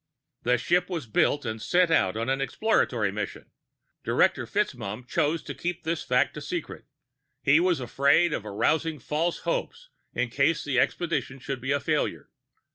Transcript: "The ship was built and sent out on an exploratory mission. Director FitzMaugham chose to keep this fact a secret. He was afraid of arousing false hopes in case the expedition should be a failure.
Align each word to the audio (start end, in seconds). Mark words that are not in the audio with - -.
"The 0.41 0.57
ship 0.57 0.89
was 0.89 1.05
built 1.05 1.45
and 1.45 1.61
sent 1.61 1.91
out 1.91 2.17
on 2.17 2.27
an 2.27 2.41
exploratory 2.41 3.11
mission. 3.11 3.51
Director 4.03 4.47
FitzMaugham 4.47 5.07
chose 5.07 5.43
to 5.43 5.53
keep 5.53 5.83
this 5.83 6.01
fact 6.01 6.35
a 6.35 6.41
secret. 6.41 6.85
He 7.43 7.59
was 7.59 7.79
afraid 7.79 8.33
of 8.33 8.43
arousing 8.43 8.97
false 8.97 9.41
hopes 9.41 9.89
in 10.15 10.31
case 10.31 10.63
the 10.63 10.79
expedition 10.79 11.37
should 11.37 11.61
be 11.61 11.71
a 11.71 11.79
failure. 11.79 12.31